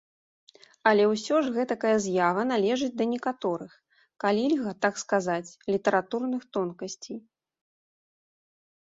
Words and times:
Але 0.91 1.03
ўсё 1.07 1.35
ж 1.47 1.51
гэтакая 1.57 1.91
з'ява 2.05 2.45
належыць 2.51 2.89
да 3.01 3.05
некаторых, 3.11 3.71
калі 4.23 4.43
льга 4.55 4.73
так 4.87 4.95
сказаць, 5.03 5.49
літаратурных 5.73 6.41
тонкасцей. 6.59 7.17